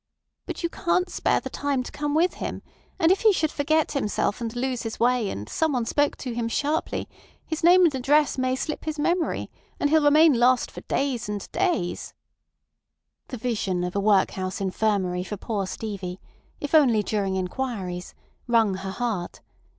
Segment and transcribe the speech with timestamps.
[0.47, 2.63] "But you can't spare the time to come with him,
[2.97, 6.47] and if he should forget himself and lose his way and somebody spoke to him
[6.47, 7.07] sharply,
[7.45, 11.47] his name and address may slip his memory, and he'll remain lost for days and
[11.51, 12.15] days—"
[13.27, 19.41] The vision of a workhouse infirmary for poor Stevie—if only during inquiries—wrung her heart.